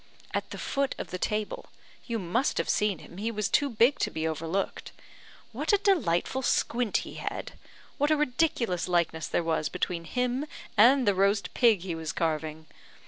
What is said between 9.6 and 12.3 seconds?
between him and the roast pig he was